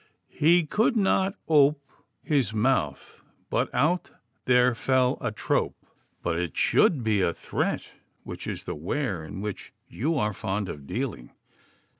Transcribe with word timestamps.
"He 0.31 0.65
could 0.65 0.95
not 0.97 1.35
ope 1.47 1.79
His 2.23 2.55
mouth, 2.55 3.21
but 3.51 3.71
out 3.71 4.09
there 4.45 4.73
fell 4.73 5.19
a 5.21 5.31
trope." 5.31 5.75
But 6.23 6.39
it 6.39 6.57
should 6.57 7.03
be 7.03 7.21
a 7.21 7.35
threat, 7.35 7.91
which 8.23 8.47
is 8.47 8.63
the 8.63 8.73
ware 8.73 9.23
in 9.23 9.41
which 9.41 9.73
you 9.87 10.15
are 10.17 10.33
fond 10.33 10.69
of 10.69 10.87
dealing. 10.87 11.33